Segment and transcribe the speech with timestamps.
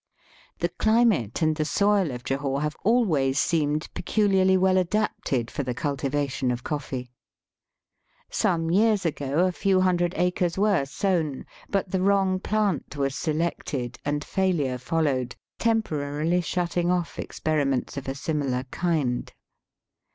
[0.57, 5.75] The climate and the soil of Jahore have always seemed peculiarly well adapted for the
[5.75, 7.11] cultivation of coffee.
[8.27, 13.99] Some years ago a few hundred acres were sown, but the wrong plant was selected,
[14.03, 19.31] and failure followed, temporarily shutting off experiments of a similar kind.